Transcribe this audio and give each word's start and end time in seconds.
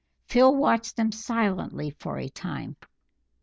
Phil 0.25 0.55
watched 0.55 0.95
them 0.95 1.11
silently 1.11 1.91
for 1.91 2.17
a 2.17 2.27
time. 2.27 2.75